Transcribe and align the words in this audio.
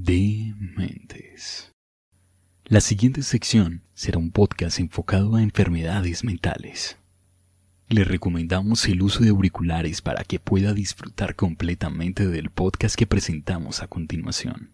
Dementes. 0.00 1.72
La 2.66 2.80
siguiente 2.80 3.24
sección 3.24 3.82
será 3.94 4.18
un 4.18 4.30
podcast 4.30 4.78
enfocado 4.78 5.34
a 5.34 5.42
enfermedades 5.42 6.22
mentales. 6.22 6.96
Le 7.88 8.04
recomendamos 8.04 8.86
el 8.86 9.02
uso 9.02 9.24
de 9.24 9.30
auriculares 9.30 10.00
para 10.00 10.22
que 10.22 10.38
pueda 10.38 10.72
disfrutar 10.72 11.34
completamente 11.34 12.28
del 12.28 12.50
podcast 12.50 12.94
que 12.94 13.08
presentamos 13.08 13.82
a 13.82 13.88
continuación. 13.88 14.70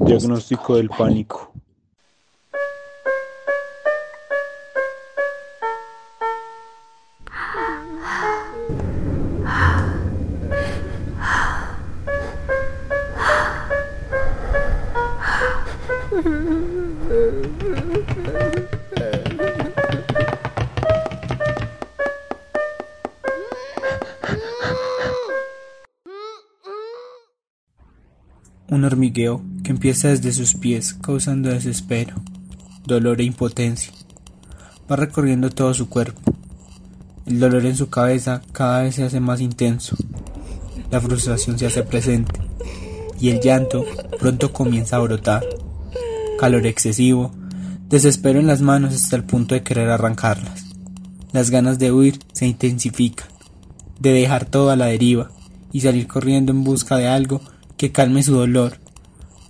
Diagnóstico 0.00 0.76
del 0.76 0.90
pánico. 0.90 1.54
Un 28.74 28.84
hormigueo 28.84 29.40
que 29.62 29.70
empieza 29.70 30.08
desde 30.08 30.32
sus 30.32 30.54
pies 30.54 30.94
causando 30.94 31.48
desespero, 31.48 32.16
dolor 32.84 33.20
e 33.20 33.24
impotencia. 33.24 33.92
Va 34.90 34.96
recorriendo 34.96 35.48
todo 35.48 35.72
su 35.74 35.88
cuerpo. 35.88 36.20
El 37.24 37.38
dolor 37.38 37.66
en 37.66 37.76
su 37.76 37.88
cabeza 37.88 38.42
cada 38.50 38.82
vez 38.82 38.96
se 38.96 39.04
hace 39.04 39.20
más 39.20 39.40
intenso. 39.40 39.96
La 40.90 41.00
frustración 41.00 41.56
se 41.56 41.66
hace 41.66 41.84
presente 41.84 42.40
y 43.20 43.28
el 43.28 43.38
llanto 43.38 43.84
pronto 44.18 44.52
comienza 44.52 44.96
a 44.96 45.00
brotar. 45.02 45.44
Calor 46.40 46.66
excesivo, 46.66 47.30
desespero 47.88 48.40
en 48.40 48.48
las 48.48 48.60
manos 48.60 48.92
hasta 48.92 49.14
el 49.14 49.22
punto 49.22 49.54
de 49.54 49.62
querer 49.62 49.88
arrancarlas. 49.88 50.64
Las 51.30 51.50
ganas 51.50 51.78
de 51.78 51.92
huir 51.92 52.18
se 52.32 52.48
intensifican, 52.48 53.28
de 54.00 54.12
dejar 54.14 54.46
todo 54.46 54.70
a 54.70 54.76
la 54.76 54.86
deriva 54.86 55.30
y 55.70 55.82
salir 55.82 56.08
corriendo 56.08 56.50
en 56.50 56.64
busca 56.64 56.96
de 56.96 57.06
algo 57.06 57.40
que 57.84 57.92
calme 57.92 58.22
su 58.22 58.34
dolor, 58.34 58.78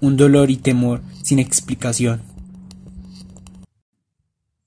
un 0.00 0.16
dolor 0.16 0.50
y 0.50 0.56
temor 0.56 1.02
sin 1.22 1.38
explicación. 1.38 2.20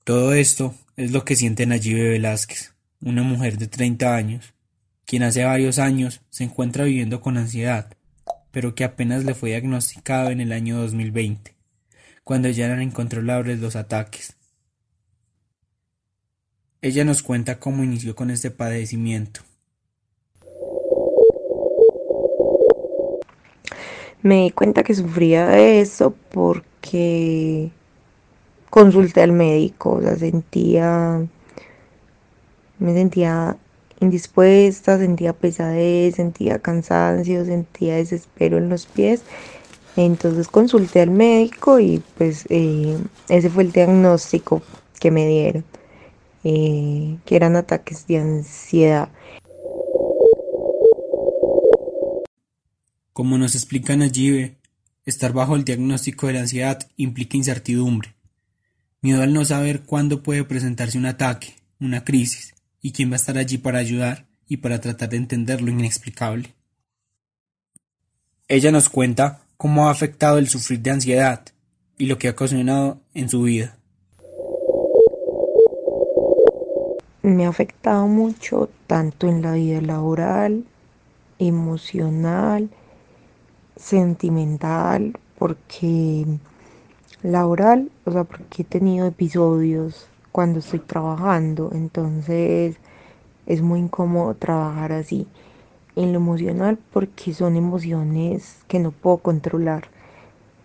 Todo 0.05 0.33
esto 0.33 0.73
es 0.95 1.11
lo 1.11 1.25
que 1.25 1.35
siente 1.35 1.65
Nayibe 1.65 2.11
Velázquez, 2.11 2.75
una 3.01 3.23
mujer 3.23 3.57
de 3.57 3.67
30 3.67 4.15
años, 4.15 4.53
quien 5.03 5.23
hace 5.23 5.43
varios 5.43 5.79
años 5.79 6.21
se 6.29 6.45
encuentra 6.45 6.85
viviendo 6.85 7.19
con 7.19 7.35
ansiedad, 7.35 7.93
pero 8.51 8.73
que 8.73 8.85
apenas 8.85 9.25
le 9.25 9.33
fue 9.33 9.49
diagnosticado 9.49 10.29
en 10.29 10.39
el 10.39 10.53
año 10.53 10.77
2020, 10.77 11.53
cuando 12.23 12.47
ya 12.47 12.67
eran 12.67 12.81
incontrolables 12.81 13.59
los 13.59 13.75
ataques. 13.75 14.37
Ella 16.81 17.03
nos 17.03 17.21
cuenta 17.21 17.59
cómo 17.59 17.83
inició 17.83 18.15
con 18.15 18.31
este 18.31 18.49
padecimiento. 18.49 19.41
Me 24.27 24.43
di 24.43 24.51
cuenta 24.51 24.83
que 24.83 24.93
sufría 24.93 25.47
de 25.47 25.79
eso 25.79 26.13
porque 26.33 27.71
consulté 28.69 29.21
al 29.21 29.31
médico, 29.31 29.93
o 29.93 30.01
sea, 30.01 30.17
sentía, 30.17 31.25
me 32.77 32.93
sentía 32.93 33.55
indispuesta, 34.01 34.97
sentía 34.97 35.31
pesadez, 35.31 36.15
sentía 36.15 36.59
cansancio, 36.59 37.45
sentía 37.45 37.95
desespero 37.95 38.57
en 38.57 38.67
los 38.67 38.85
pies. 38.85 39.23
Entonces 39.95 40.49
consulté 40.49 40.99
al 41.03 41.11
médico 41.11 41.79
y 41.79 42.03
pues 42.17 42.47
eh, 42.49 42.97
ese 43.29 43.49
fue 43.49 43.63
el 43.63 43.71
diagnóstico 43.71 44.61
que 44.99 45.09
me 45.09 45.25
dieron, 45.25 45.63
eh, 46.43 47.15
que 47.23 47.37
eran 47.37 47.55
ataques 47.55 48.05
de 48.07 48.17
ansiedad. 48.17 49.07
Como 53.17 53.39
nos 53.39 53.55
explica 53.55 53.95
Nayibe, 53.95 54.59
estar 55.03 55.33
bajo 55.33 55.55
el 55.55 55.63
diagnóstico 55.63 56.27
de 56.27 56.33
la 56.33 56.41
ansiedad 56.41 56.87
implica 56.97 57.35
incertidumbre, 57.35 58.13
miedo 59.01 59.23
al 59.23 59.33
no 59.33 59.43
saber 59.43 59.81
cuándo 59.81 60.21
puede 60.21 60.43
presentarse 60.43 60.99
un 60.99 61.07
ataque, 61.07 61.55
una 61.79 62.03
crisis, 62.03 62.53
y 62.79 62.91
quién 62.91 63.09
va 63.09 63.13
a 63.13 63.15
estar 63.15 63.39
allí 63.39 63.57
para 63.57 63.79
ayudar 63.79 64.27
y 64.47 64.57
para 64.57 64.79
tratar 64.81 65.09
de 65.09 65.17
entender 65.17 65.63
lo 65.63 65.71
inexplicable. 65.71 66.53
Ella 68.47 68.71
nos 68.71 68.87
cuenta 68.87 69.41
cómo 69.57 69.87
ha 69.87 69.91
afectado 69.91 70.37
el 70.37 70.47
sufrir 70.47 70.81
de 70.81 70.91
ansiedad 70.91 71.41
y 71.97 72.05
lo 72.05 72.19
que 72.19 72.27
ha 72.27 72.33
ocasionado 72.33 73.01
en 73.15 73.29
su 73.29 73.41
vida. 73.41 73.79
Me 77.23 77.47
ha 77.47 77.49
afectado 77.49 78.05
mucho 78.05 78.69
tanto 78.85 79.27
en 79.27 79.41
la 79.41 79.53
vida 79.53 79.81
laboral, 79.81 80.65
emocional, 81.39 82.69
sentimental, 83.77 85.17
porque 85.37 86.25
laboral, 87.23 87.91
o 88.05 88.11
sea, 88.11 88.23
porque 88.23 88.63
he 88.63 88.65
tenido 88.65 89.07
episodios 89.07 90.07
cuando 90.31 90.59
estoy 90.59 90.79
trabajando, 90.79 91.71
entonces 91.73 92.77
es 93.45 93.61
muy 93.61 93.79
incómodo 93.79 94.35
trabajar 94.35 94.91
así. 94.91 95.27
En 95.95 96.13
lo 96.13 96.19
emocional, 96.19 96.77
porque 96.93 97.33
son 97.33 97.55
emociones 97.55 98.59
que 98.67 98.77
no 98.77 98.91
puedo 98.91 99.17
controlar. 99.17 99.87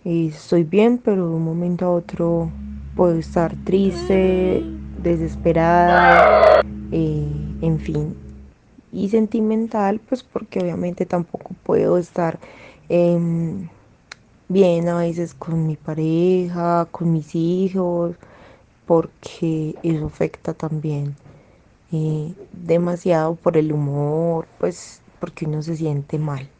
Estoy 0.04 0.64
bien, 0.64 0.98
pero 0.98 1.28
de 1.28 1.36
un 1.36 1.44
momento 1.44 1.86
a 1.86 1.90
otro 1.90 2.50
puedo 2.94 3.18
estar 3.18 3.54
triste, 3.64 4.62
desesperada, 5.02 6.60
eh, 6.90 7.26
en 7.62 7.78
fin. 7.78 8.14
Y 8.92 9.08
sentimental, 9.08 10.00
pues 10.06 10.22
porque 10.22 10.60
obviamente 10.60 11.06
tampoco 11.06 11.54
puedo 11.62 11.96
estar 11.96 12.38
Em, 12.94 13.70
bien 14.50 14.86
a 14.90 14.98
veces 14.98 15.32
con 15.32 15.66
mi 15.66 15.76
pareja, 15.76 16.86
con 16.90 17.10
mis 17.10 17.34
hijos, 17.34 18.16
porque 18.84 19.74
eso 19.82 20.04
afecta 20.04 20.52
también 20.52 21.16
eh, 21.90 22.34
demasiado 22.52 23.34
por 23.34 23.56
el 23.56 23.72
humor, 23.72 24.46
pues 24.58 25.00
porque 25.20 25.46
uno 25.46 25.62
se 25.62 25.74
siente 25.74 26.18
mal. 26.18 26.50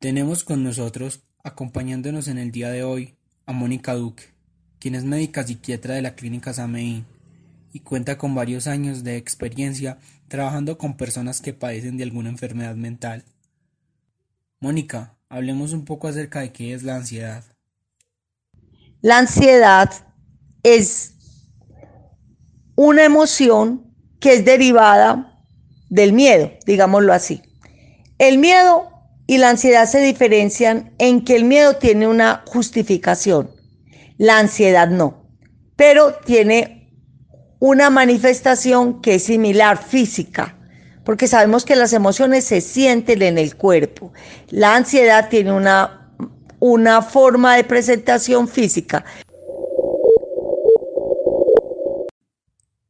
Tenemos 0.00 0.42
con 0.42 0.64
nosotros, 0.64 1.22
acompañándonos 1.44 2.26
en 2.26 2.38
el 2.38 2.50
día 2.50 2.70
de 2.70 2.82
hoy, 2.82 3.14
a 3.46 3.52
Mónica 3.52 3.94
Duque, 3.94 4.24
quien 4.80 4.96
es 4.96 5.04
médica 5.04 5.44
psiquiatra 5.44 5.94
de 5.94 6.02
la 6.02 6.16
Clínica 6.16 6.52
Sameín 6.52 7.06
y 7.72 7.80
cuenta 7.80 8.18
con 8.18 8.34
varios 8.34 8.66
años 8.66 9.04
de 9.04 9.16
experiencia 9.16 9.98
trabajando 10.28 10.78
con 10.78 10.96
personas 10.96 11.40
que 11.40 11.52
padecen 11.52 11.96
de 11.96 12.04
alguna 12.04 12.30
enfermedad 12.30 12.74
mental. 12.74 13.24
Mónica, 14.60 15.16
hablemos 15.28 15.72
un 15.72 15.84
poco 15.84 16.08
acerca 16.08 16.40
de 16.40 16.52
qué 16.52 16.74
es 16.74 16.82
la 16.82 16.96
ansiedad. 16.96 17.44
La 19.00 19.18
ansiedad 19.18 19.90
es 20.62 21.14
una 22.74 23.04
emoción 23.04 23.94
que 24.20 24.34
es 24.34 24.44
derivada 24.44 25.42
del 25.88 26.12
miedo, 26.12 26.52
digámoslo 26.66 27.12
así. 27.12 27.42
El 28.18 28.38
miedo 28.38 28.90
y 29.26 29.38
la 29.38 29.50
ansiedad 29.50 29.86
se 29.86 30.00
diferencian 30.00 30.94
en 30.98 31.24
que 31.24 31.36
el 31.36 31.44
miedo 31.44 31.76
tiene 31.76 32.06
una 32.06 32.42
justificación, 32.46 33.50
la 34.18 34.38
ansiedad 34.38 34.88
no, 34.88 35.24
pero 35.76 36.14
tiene 36.26 36.79
una 37.60 37.90
manifestación 37.90 39.00
que 39.02 39.16
es 39.16 39.24
similar 39.24 39.82
física, 39.82 40.56
porque 41.04 41.28
sabemos 41.28 41.64
que 41.64 41.76
las 41.76 41.92
emociones 41.92 42.44
se 42.44 42.60
sienten 42.60 43.22
en 43.22 43.38
el 43.38 43.54
cuerpo. 43.54 44.12
La 44.48 44.74
ansiedad 44.74 45.28
tiene 45.28 45.52
una, 45.52 46.10
una 46.58 47.02
forma 47.02 47.54
de 47.54 47.64
presentación 47.64 48.48
física. 48.48 49.04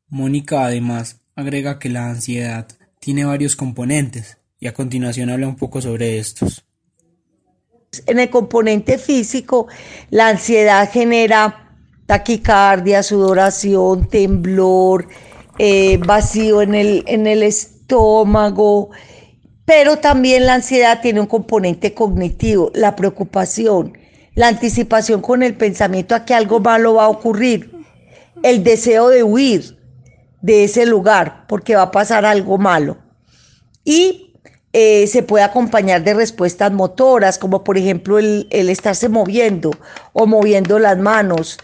Mónica 0.09 0.65
además 0.65 1.21
agrega 1.35 1.79
que 1.79 1.89
la 1.89 2.09
ansiedad 2.09 2.67
tiene 3.01 3.25
varios 3.25 3.57
componentes 3.57 4.39
y 4.61 4.69
a 4.69 4.75
continuación 4.75 5.31
habla 5.31 5.49
un 5.49 5.57
poco 5.57 5.83
sobre 5.83 6.19
estos. 6.19 6.65
En 8.07 8.21
el 8.21 8.31
componente 8.31 8.99
físico, 8.99 9.67
la 10.11 10.29
ansiedad 10.29 10.89
genera 10.93 11.70
taquicardia, 12.11 13.05
sudoración, 13.05 14.09
temblor, 14.09 15.07
eh, 15.59 15.97
vacío 15.99 16.61
en 16.61 16.75
el, 16.75 17.05
en 17.07 17.29
el 17.29 17.45
estómago, 17.45 18.91
pero 19.65 19.99
también 19.99 20.45
la 20.45 20.55
ansiedad 20.55 21.01
tiene 21.03 21.21
un 21.21 21.29
componente 21.29 21.95
cognitivo, 21.95 22.73
la 22.75 22.97
preocupación, 22.97 23.97
la 24.35 24.49
anticipación 24.49 25.21
con 25.21 25.45
el 25.45 25.55
pensamiento 25.55 26.17
a 26.17 26.25
que 26.25 26.35
algo 26.35 26.59
malo 26.59 26.95
va 26.95 27.05
a 27.05 27.11
ocurrir, 27.11 27.71
el 28.43 28.65
deseo 28.65 29.09
de 29.09 29.23
huir, 29.23 29.79
de 30.43 30.65
ese 30.65 30.87
lugar 30.87 31.45
porque 31.47 31.77
va 31.77 31.83
a 31.83 31.91
pasar 31.93 32.27
algo 32.27 32.59
malo. 32.59 32.97
Y 33.85 34.35
eh, 34.73 35.07
se 35.07 35.23
puede 35.23 35.45
acompañar 35.45 36.03
de 36.03 36.15
respuestas 36.15 36.73
motoras, 36.73 37.39
como 37.39 37.63
por 37.63 37.79
ejemplo 37.79 38.19
el, 38.19 38.49
estarse 38.51 39.09
moviendo 39.09 39.71
o 40.13 40.27
moviendo 40.27 40.81
las 40.81 40.99
manos. 40.99 41.59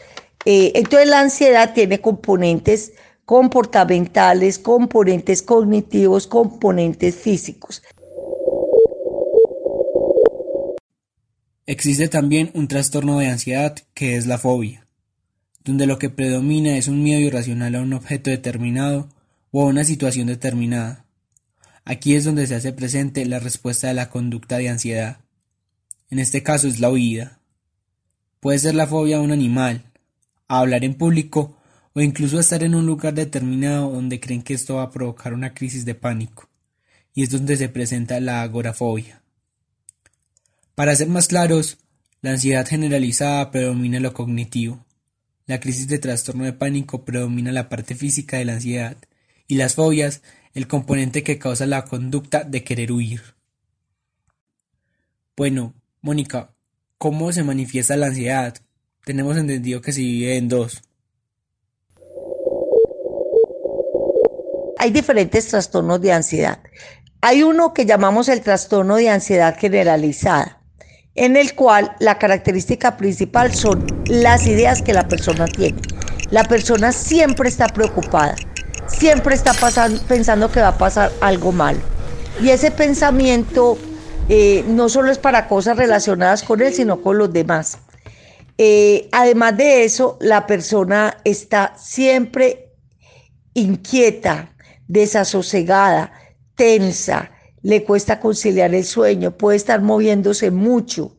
Eh, 0.47 0.71
entonces 0.77 1.09
la 1.09 1.21
ansiedad 1.21 1.75
tiene 1.75 2.01
componentes 2.01 2.93
comportamentales, 3.25 4.61
componentes 4.61 5.43
cognitivos, 5.43 6.29
componentes 6.29 7.17
físicos. 7.17 7.83
Existe 11.67 12.07
también 12.07 12.53
un 12.55 12.69
trastorno 12.69 13.19
de 13.19 13.27
ansiedad 13.27 13.75
que 13.93 14.17
es 14.17 14.29
la 14.29 14.39
fobia, 14.39 14.87
donde 15.65 15.87
lo 15.87 15.99
que 15.99 16.11
predomina 16.11 16.77
es 16.77 16.87
un 16.87 17.03
miedo 17.03 17.21
irracional 17.21 17.75
a 17.75 17.83
un 17.83 17.93
objeto 17.93 18.31
determinado 18.31 19.09
o 19.51 19.63
a 19.63 19.67
una 19.67 19.83
situación 19.83 20.29
determinada. 20.29 21.07
Aquí 21.85 22.15
es 22.15 22.23
donde 22.25 22.47
se 22.47 22.55
hace 22.55 22.73
presente 22.73 23.27
la 23.27 23.41
respuesta 23.41 23.89
de 23.89 23.95
la 23.95 24.11
conducta 24.11 24.59
de 24.59 24.69
ansiedad. 24.69 25.19
En 26.09 26.21
este 26.21 26.45
caso 26.45 26.69
es 26.69 26.79
la 26.79 26.89
huida. 26.89 27.41
Puede 28.39 28.61
ser 28.61 28.77
la 28.77 28.87
fobia 28.87 29.17
a 29.17 29.21
un 29.21 29.33
animal, 29.33 29.86
a 30.49 30.59
hablar 30.61 30.85
en 30.85 30.95
público 30.95 31.57
o 31.95 32.01
incluso 32.01 32.37
a 32.37 32.41
estar 32.41 32.63
en 32.63 32.75
un 32.75 32.87
lugar 32.87 33.15
determinado 33.15 33.91
donde 33.91 34.21
creen 34.21 34.43
que 34.43 34.55
esto 34.55 34.77
va 34.77 34.83
a 34.83 34.91
provocar 34.91 35.33
una 35.33 35.55
crisis 35.55 35.85
de 35.85 35.95
pánico, 35.95 36.49
y 37.15 37.23
es 37.23 37.31
donde 37.31 37.57
se 37.57 37.71
presenta 37.71 38.21
la 38.21 38.43
agorafobia. 38.43 39.23
Para 40.75 40.95
ser 40.95 41.09
más 41.09 41.29
claros, 41.29 41.79
la 42.21 42.33
ansiedad 42.33 42.67
generalizada 42.67 43.51
predomina 43.51 43.99
lo 43.99 44.13
cognitivo, 44.13 44.85
la 45.47 45.59
crisis 45.59 45.89
de 45.89 45.99
trastorno 45.99 46.45
de 46.45 46.53
pánico 46.53 47.05
predomina 47.05 47.51
la 47.51 47.69
parte 47.71 47.95
física 47.95 48.37
de 48.37 48.45
la 48.45 48.55
ansiedad, 48.55 48.97
y 49.49 49.55
las 49.55 49.75
fobias 49.75 50.23
el 50.53 50.67
componente 50.67 51.23
que 51.23 51.39
causa 51.39 51.67
la 51.67 51.85
conducta 51.85 52.45
de 52.45 52.65
querer 52.65 52.93
huir. 52.93 53.23
Bueno, 55.37 55.75
Mónica, 56.01 56.55
¿cómo 56.99 57.31
se 57.33 57.43
manifiesta 57.43 57.97
la 57.97 58.07
ansiedad? 58.07 58.66
Tenemos 59.07 59.37
entendido 59.37 59.81
que 59.81 59.93
se 59.93 60.01
divide 60.01 60.37
en 60.37 60.49
dos. 60.49 60.83
Hay 64.79 64.91
diferentes 64.91 65.47
trastornos 65.47 66.01
de 66.01 66.11
ansiedad. 66.11 66.59
Hay 67.21 67.45
uno 67.45 67.73
que 67.73 67.87
llamamos 67.87 68.29
el 68.29 68.41
trastorno 68.41 68.97
de 68.97 69.09
ansiedad 69.09 69.57
generalizada 69.57 70.61
en 71.15 71.37
el 71.37 71.55
cual 71.55 71.95
la 72.01 72.19
característica 72.19 72.97
principal 72.97 73.55
son 73.55 73.87
las 74.07 74.45
ideas 74.49 74.83
que 74.83 74.93
la 74.93 75.07
persona 75.07 75.47
tiene. 75.47 75.81
La 76.31 76.43
persona 76.43 76.91
siempre 76.91 77.49
está 77.49 77.69
preocupada, 77.69 78.35
siempre 78.89 79.37
está 79.37 79.53
pensando 80.09 80.51
que 80.51 80.61
va 80.61 80.69
a 80.69 80.79
pasar 80.79 81.13
algo 81.21 81.53
mal. 81.53 81.77
Y 82.43 82.49
ese 82.49 82.73
pensamiento 82.73 83.79
eh, 84.29 84.65
no 84.67 84.89
solo 84.89 85.13
es 85.13 85.19
para 85.19 85.47
cosas 85.47 85.77
relacionadas 85.77 86.43
con 86.43 86.61
él, 86.61 86.75
sino 86.75 87.01
con 87.03 87.19
los 87.19 87.33
demás. 87.33 87.79
Eh, 88.59 89.09
además 89.13 89.57
de 89.57 89.85
eso, 89.85 90.17
la 90.21 90.47
persona 90.47 91.19
está 91.25 91.75
siempre 91.77 92.73
inquieta, 93.55 94.55
desasosegada, 94.89 96.13
tensa, 96.55 97.31
le 97.63 97.85
cuesta 97.85 98.21
conciliar 98.21 98.75
el 98.75 98.85
sueño, 98.85 99.37
puede 99.37 99.57
estar 99.57 99.83
moviéndose 99.83 100.51
mucho, 100.51 101.17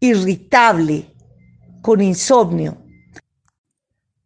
irritable, 0.00 1.14
con 1.82 2.00
insomnio. 2.00 2.78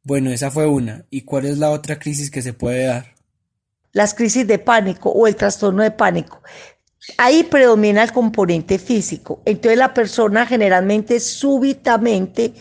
Bueno, 0.04 0.30
esa 0.30 0.50
fue 0.50 0.66
una. 0.66 1.04
¿Y 1.10 1.22
cuál 1.22 1.46
es 1.46 1.58
la 1.58 1.70
otra 1.70 1.98
crisis 1.98 2.30
que 2.30 2.42
se 2.42 2.52
puede 2.52 2.86
dar? 2.86 3.14
Las 3.92 4.14
crisis 4.14 4.46
de 4.46 4.58
pánico 4.58 5.10
o 5.10 5.26
el 5.26 5.36
trastorno 5.36 5.82
de 5.82 5.90
pánico. 5.90 6.42
Ahí 7.18 7.42
predomina 7.42 8.02
el 8.02 8.12
componente 8.12 8.78
físico. 8.78 9.40
Entonces 9.44 9.78
la 9.78 9.92
persona 9.92 10.46
generalmente 10.46 11.18
súbitamente 11.20 12.54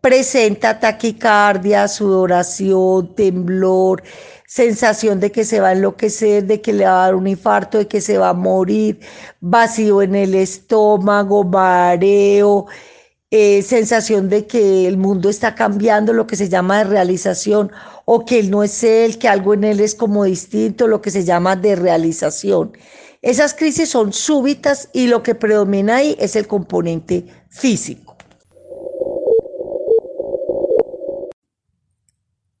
presenta 0.00 0.80
taquicardia, 0.80 1.86
sudoración, 1.88 3.14
temblor, 3.14 4.02
sensación 4.46 5.20
de 5.20 5.30
que 5.30 5.44
se 5.44 5.60
va 5.60 5.68
a 5.68 5.72
enloquecer, 5.72 6.44
de 6.44 6.60
que 6.60 6.72
le 6.72 6.84
va 6.84 6.90
a 6.90 7.06
dar 7.06 7.14
un 7.14 7.26
infarto, 7.26 7.78
de 7.78 7.86
que 7.86 8.00
se 8.00 8.18
va 8.18 8.30
a 8.30 8.34
morir, 8.34 9.00
vacío 9.40 10.02
en 10.02 10.14
el 10.14 10.34
estómago, 10.34 11.44
mareo, 11.44 12.66
eh, 13.30 13.62
sensación 13.62 14.28
de 14.28 14.46
que 14.46 14.86
el 14.86 14.98
mundo 14.98 15.30
está 15.30 15.54
cambiando, 15.54 16.12
lo 16.12 16.26
que 16.26 16.36
se 16.36 16.48
llama 16.48 16.78
de 16.78 16.84
realización, 16.84 17.72
o 18.04 18.24
que 18.26 18.40
él 18.40 18.50
no 18.50 18.62
es 18.62 18.82
él, 18.84 19.18
que 19.18 19.28
algo 19.28 19.54
en 19.54 19.64
él 19.64 19.80
es 19.80 19.94
como 19.94 20.24
distinto, 20.24 20.86
lo 20.86 21.00
que 21.00 21.10
se 21.10 21.24
llama 21.24 21.56
de 21.56 21.76
realización. 21.76 22.72
Esas 23.22 23.54
crisis 23.54 23.88
son 23.88 24.12
súbitas 24.12 24.88
y 24.92 25.06
lo 25.06 25.22
que 25.22 25.36
predomina 25.36 25.96
ahí 25.96 26.16
es 26.18 26.34
el 26.34 26.48
componente 26.48 27.24
físico. 27.50 28.16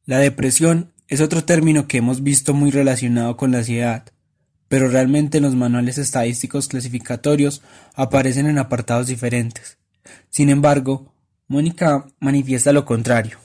La 0.04 0.18
depresión 0.18 0.92
es 1.08 1.20
otro 1.20 1.44
término 1.44 1.88
que 1.88 1.98
hemos 1.98 2.22
visto 2.22 2.54
muy 2.54 2.70
relacionado 2.70 3.36
con 3.36 3.50
la 3.50 3.58
ansiedad, 3.58 4.04
pero 4.68 4.88
realmente 4.88 5.40
los 5.40 5.56
manuales 5.56 5.98
estadísticos 5.98 6.68
clasificatorios 6.68 7.62
aparecen 7.94 8.46
en 8.46 8.58
apartados 8.58 9.08
diferentes. 9.08 9.78
Sin 10.30 10.48
embargo, 10.48 11.12
Mónica 11.48 12.06
manifiesta 12.20 12.72
lo 12.72 12.84
contrario. 12.84 13.38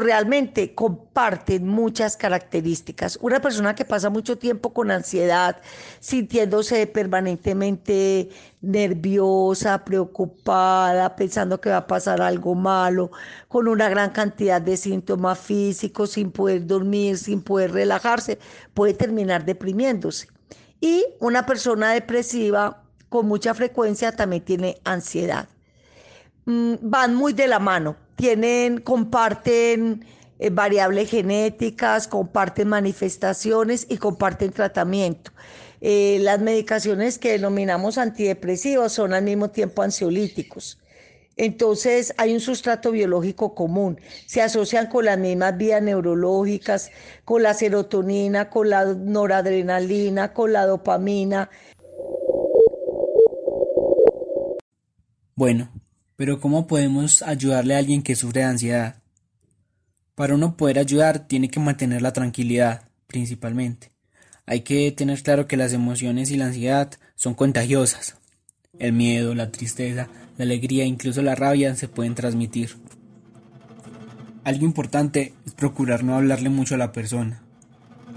Realmente 0.00 0.74
comparten 0.74 1.66
muchas 1.66 2.16
características. 2.16 3.18
Una 3.22 3.40
persona 3.40 3.74
que 3.74 3.84
pasa 3.84 4.10
mucho 4.10 4.38
tiempo 4.38 4.72
con 4.72 4.90
ansiedad, 4.90 5.60
sintiéndose 6.00 6.86
permanentemente 6.86 8.28
nerviosa, 8.60 9.84
preocupada, 9.84 11.14
pensando 11.16 11.60
que 11.60 11.70
va 11.70 11.78
a 11.78 11.86
pasar 11.86 12.20
algo 12.20 12.54
malo, 12.54 13.10
con 13.48 13.68
una 13.68 13.88
gran 13.88 14.10
cantidad 14.10 14.60
de 14.60 14.76
síntomas 14.76 15.38
físicos, 15.38 16.10
sin 16.10 16.30
poder 16.30 16.66
dormir, 16.66 17.18
sin 17.18 17.42
poder 17.42 17.72
relajarse, 17.72 18.38
puede 18.74 18.94
terminar 18.94 19.44
deprimiéndose. 19.44 20.28
Y 20.80 21.04
una 21.20 21.46
persona 21.46 21.92
depresiva 21.92 22.82
con 23.08 23.26
mucha 23.26 23.54
frecuencia 23.54 24.12
también 24.12 24.44
tiene 24.44 24.78
ansiedad. 24.84 25.48
Mm, 26.46 26.74
van 26.80 27.14
muy 27.14 27.32
de 27.32 27.48
la 27.48 27.58
mano 27.58 28.07
tienen, 28.18 28.80
comparten 28.80 30.04
eh, 30.40 30.50
variables 30.50 31.08
genéticas, 31.08 32.08
comparten 32.08 32.68
manifestaciones 32.68 33.86
y 33.88 33.96
comparten 33.96 34.50
tratamiento. 34.50 35.30
Eh, 35.80 36.18
las 36.20 36.40
medicaciones 36.40 37.16
que 37.18 37.30
denominamos 37.32 37.96
antidepresivos 37.96 38.92
son 38.92 39.14
al 39.14 39.22
mismo 39.22 39.50
tiempo 39.50 39.82
ansiolíticos. 39.82 40.80
Entonces 41.36 42.12
hay 42.18 42.34
un 42.34 42.40
sustrato 42.40 42.90
biológico 42.90 43.54
común, 43.54 44.00
se 44.26 44.42
asocian 44.42 44.88
con 44.88 45.04
las 45.04 45.16
mismas 45.16 45.56
vías 45.56 45.80
neurológicas, 45.80 46.90
con 47.24 47.44
la 47.44 47.54
serotonina, 47.54 48.50
con 48.50 48.68
la 48.70 48.84
noradrenalina, 48.84 50.32
con 50.32 50.52
la 50.52 50.66
dopamina. 50.66 51.48
Bueno, 55.36 55.70
pero 56.18 56.40
¿cómo 56.40 56.66
podemos 56.66 57.22
ayudarle 57.22 57.76
a 57.76 57.78
alguien 57.78 58.02
que 58.02 58.16
sufre 58.16 58.40
de 58.40 58.48
ansiedad? 58.48 58.96
Para 60.16 60.34
uno 60.34 60.56
poder 60.56 60.80
ayudar 60.80 61.28
tiene 61.28 61.48
que 61.48 61.60
mantener 61.60 62.02
la 62.02 62.12
tranquilidad, 62.12 62.88
principalmente. 63.06 63.92
Hay 64.44 64.62
que 64.62 64.90
tener 64.90 65.22
claro 65.22 65.46
que 65.46 65.56
las 65.56 65.72
emociones 65.72 66.32
y 66.32 66.36
la 66.36 66.46
ansiedad 66.46 66.90
son 67.14 67.34
contagiosas. 67.34 68.16
El 68.80 68.94
miedo, 68.94 69.32
la 69.36 69.52
tristeza, 69.52 70.08
la 70.36 70.44
alegría, 70.44 70.84
incluso 70.84 71.22
la 71.22 71.36
rabia 71.36 71.76
se 71.76 71.86
pueden 71.86 72.16
transmitir. 72.16 72.70
Algo 74.42 74.64
importante 74.64 75.34
es 75.46 75.52
procurar 75.52 76.02
no 76.02 76.16
hablarle 76.16 76.48
mucho 76.48 76.74
a 76.74 76.78
la 76.78 76.90
persona. 76.90 77.44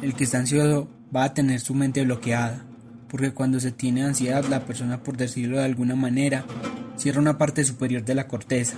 El 0.02 0.16
que 0.16 0.24
está 0.24 0.40
ansioso 0.40 0.90
va 1.16 1.26
a 1.26 1.34
tener 1.36 1.60
su 1.60 1.76
mente 1.76 2.04
bloqueada, 2.04 2.66
porque 3.10 3.32
cuando 3.32 3.60
se 3.60 3.72
tiene 3.72 4.02
ansiedad 4.02 4.44
la 4.46 4.66
persona, 4.66 5.04
por 5.04 5.18
decirlo 5.18 5.60
de 5.60 5.66
alguna 5.66 5.96
manera, 5.96 6.46
cierra 7.02 7.20
una 7.20 7.40
parte 7.40 7.66
superior 7.66 8.06
de 8.06 8.14
la 8.14 8.28
corteza 8.28 8.78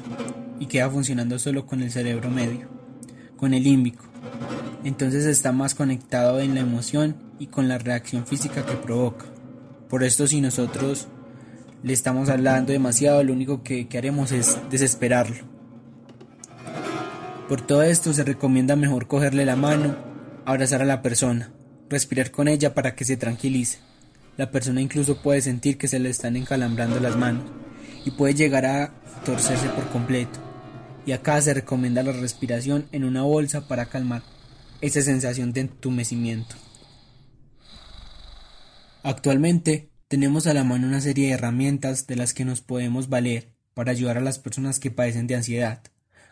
y 0.58 0.68
queda 0.68 0.90
funcionando 0.90 1.38
solo 1.40 1.66
con 1.66 1.82
el 1.82 1.92
cerebro 1.92 2.30
medio, 2.30 2.70
con 3.36 3.54
el 3.54 3.64
límbico. 3.64 4.06
Entonces 4.86 5.26
está 5.26 5.52
más 5.52 5.76
conectado 5.76 6.40
en 6.40 6.56
la 6.56 6.62
emoción 6.62 7.18
y 7.38 7.48
con 7.48 7.68
la 7.68 7.80
reacción 7.80 8.26
física 8.26 8.66
que 8.66 8.76
provoca. 8.76 9.26
Por 9.90 10.06
esto 10.06 10.26
si 10.26 10.40
nosotros 10.40 11.10
le 11.84 11.92
estamos 11.92 12.30
hablando 12.30 12.72
demasiado, 12.72 13.22
lo 13.24 13.34
único 13.34 13.62
que, 13.62 13.90
que 13.90 13.98
haremos 13.98 14.32
es 14.32 14.58
desesperarlo. 14.72 15.44
Por 17.50 17.60
todo 17.60 17.84
esto 17.84 18.14
se 18.14 18.24
recomienda 18.24 18.78
mejor 18.78 19.08
cogerle 19.08 19.44
la 19.44 19.58
mano, 19.58 19.98
abrazar 20.46 20.82
a 20.82 20.86
la 20.86 21.02
persona, 21.02 21.52
respirar 21.90 22.32
con 22.32 22.48
ella 22.48 22.74
para 22.74 22.96
que 22.96 23.04
se 23.04 23.18
tranquilice. 23.18 23.80
La 24.38 24.50
persona 24.50 24.80
incluso 24.80 25.22
puede 25.22 25.42
sentir 25.42 25.78
que 25.78 25.90
se 25.90 26.00
le 26.00 26.10
están 26.10 26.38
encalambrando 26.38 27.02
las 27.02 27.18
manos 27.18 27.63
y 28.06 28.12
puede 28.12 28.34
llegar 28.34 28.66
a 28.66 28.94
torcerse 29.26 29.68
por 29.70 29.88
completo. 29.90 30.40
y 31.06 31.12
acá 31.12 31.42
se 31.42 31.54
recomienda 31.54 32.02
la 32.02 32.14
respiración 32.14 32.88
en 32.94 33.04
una 33.04 33.24
bolsa 33.24 33.68
para 33.68 33.88
calmar 33.88 34.24
esa 34.80 35.02
sensación 35.02 35.52
de 35.52 35.62
entumecimiento. 35.62 36.56
Actualmente 39.04 39.90
tenemos 40.08 40.48
a 40.48 40.54
la 40.54 40.64
mano 40.64 40.88
una 40.88 41.02
serie 41.02 41.28
de 41.28 41.34
herramientas 41.34 42.08
de 42.08 42.16
las 42.16 42.34
que 42.34 42.46
nos 42.46 42.62
podemos 42.62 43.10
valer 43.10 43.54
para 43.74 43.92
ayudar 43.92 44.18
a 44.18 44.22
las 44.22 44.40
personas 44.40 44.80
que 44.80 44.92
padecen 44.92 45.28
de 45.28 45.36
ansiedad, 45.36 45.82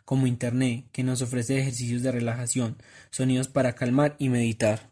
como 0.05 0.25
Internet, 0.25 0.85
que 0.93 1.03
nos 1.03 1.21
ofrece 1.21 1.59
ejercicios 1.59 2.01
de 2.01 2.13
relajación, 2.13 2.77
sonidos 3.09 3.49
para 3.49 3.75
calmar 3.75 4.15
y 4.19 4.29
meditar. 4.29 4.89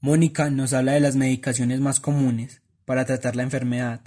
Mónica 0.00 0.48
nos 0.48 0.72
habla 0.72 0.92
de 0.92 1.00
las 1.00 1.16
medicaciones 1.16 1.80
más 1.80 2.00
comunes 2.00 2.62
para 2.90 3.04
tratar 3.04 3.36
la 3.36 3.44
enfermedad. 3.44 4.00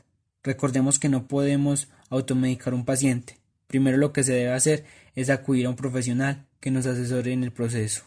Recordemos 0.43 0.99
que 0.99 1.07
no 1.07 1.25
podemos 1.25 1.87
automedicar 2.09 2.73
un 2.73 2.83
paciente. 2.83 3.37
Primero 3.67 3.95
lo 3.95 4.11
que 4.11 4.23
se 4.23 4.33
debe 4.33 4.51
hacer 4.51 4.83
es 5.15 5.29
acudir 5.29 5.67
a 5.67 5.69
un 5.69 5.77
profesional 5.77 6.47
que 6.59 6.69
nos 6.69 6.85
asesore 6.85 7.31
en 7.31 7.45
el 7.45 7.53
proceso. 7.53 8.03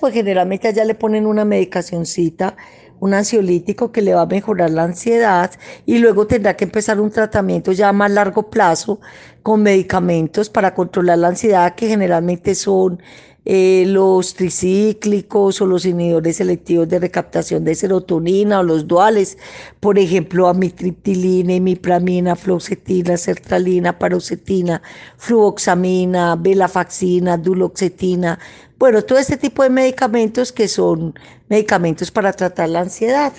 Pues 0.00 0.14
generalmente 0.14 0.68
allá 0.68 0.86
le 0.86 0.94
ponen 0.94 1.26
una 1.26 1.44
medicacióncita 1.44 2.56
un 3.00 3.14
ansiolítico 3.14 3.92
que 3.92 4.02
le 4.02 4.14
va 4.14 4.22
a 4.22 4.26
mejorar 4.26 4.70
la 4.70 4.84
ansiedad 4.84 5.50
y 5.86 5.98
luego 5.98 6.26
tendrá 6.26 6.56
que 6.56 6.64
empezar 6.64 7.00
un 7.00 7.10
tratamiento 7.10 7.72
ya 7.72 7.88
a 7.88 7.92
más 7.92 8.10
largo 8.10 8.50
plazo 8.50 9.00
con 9.42 9.62
medicamentos 9.62 10.50
para 10.50 10.74
controlar 10.74 11.18
la 11.18 11.28
ansiedad 11.28 11.74
que 11.74 11.88
generalmente 11.88 12.54
son 12.54 13.02
eh, 13.44 13.84
los 13.86 14.34
tricíclicos 14.34 15.60
o 15.60 15.66
los 15.66 15.86
inhibidores 15.86 16.36
selectivos 16.36 16.88
de 16.88 16.98
recaptación 16.98 17.64
de 17.64 17.74
serotonina 17.74 18.60
o 18.60 18.62
los 18.62 18.86
duales, 18.86 19.38
por 19.80 19.98
ejemplo, 19.98 20.48
amitriptilina, 20.48 21.54
imipramina, 21.54 22.36
fluoxetina, 22.36 23.16
sertralina, 23.16 23.98
paroxetina, 23.98 24.82
fluoxamina, 25.16 26.36
velafaxina, 26.36 27.36
duloxetina, 27.36 28.38
bueno, 28.78 29.02
todo 29.02 29.18
este 29.18 29.36
tipo 29.36 29.64
de 29.64 29.70
medicamentos 29.70 30.52
que 30.52 30.68
son 30.68 31.14
medicamentos 31.48 32.12
para 32.12 32.32
tratar 32.32 32.68
la 32.68 32.80
ansiedad. 32.80 33.32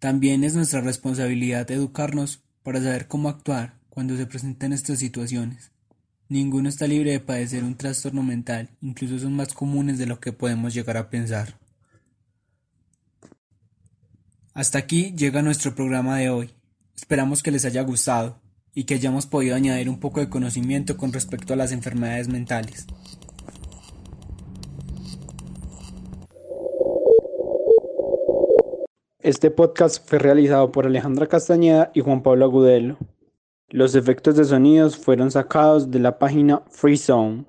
También 0.00 0.42
es 0.42 0.54
nuestra 0.54 0.80
responsabilidad 0.80 1.70
educarnos 1.70 2.42
para 2.64 2.82
saber 2.82 3.06
cómo 3.06 3.28
actuar 3.28 3.78
cuando 3.88 4.16
se 4.16 4.26
presenten 4.26 4.72
estas 4.72 4.98
situaciones. 4.98 5.70
Ninguno 6.30 6.68
está 6.68 6.86
libre 6.86 7.12
de 7.12 7.20
padecer 7.20 7.64
un 7.64 7.74
trastorno 7.74 8.22
mental, 8.22 8.68
incluso 8.82 9.18
son 9.18 9.32
más 9.34 9.54
comunes 9.54 9.96
de 9.96 10.04
lo 10.04 10.20
que 10.20 10.34
podemos 10.34 10.74
llegar 10.74 10.98
a 10.98 11.08
pensar. 11.08 11.58
Hasta 14.52 14.78
aquí 14.78 15.14
llega 15.16 15.40
nuestro 15.40 15.74
programa 15.74 16.18
de 16.18 16.28
hoy. 16.28 16.50
Esperamos 16.94 17.42
que 17.42 17.50
les 17.50 17.64
haya 17.64 17.80
gustado 17.80 18.42
y 18.74 18.84
que 18.84 18.94
hayamos 18.94 19.24
podido 19.24 19.56
añadir 19.56 19.88
un 19.88 20.00
poco 20.00 20.20
de 20.20 20.28
conocimiento 20.28 20.98
con 20.98 21.14
respecto 21.14 21.54
a 21.54 21.56
las 21.56 21.72
enfermedades 21.72 22.28
mentales. 22.28 22.86
Este 29.20 29.50
podcast 29.50 30.06
fue 30.06 30.18
realizado 30.18 30.72
por 30.72 30.84
Alejandra 30.84 31.26
Castañeda 31.26 31.90
y 31.94 32.02
Juan 32.02 32.22
Pablo 32.22 32.44
Agudelo. 32.44 32.98
Los 33.70 33.94
efectos 33.94 34.34
de 34.36 34.46
sonidos 34.46 34.96
fueron 34.96 35.30
sacados 35.30 35.90
de 35.90 35.98
la 35.98 36.18
página 36.18 36.62
FreeZone. 36.70 37.44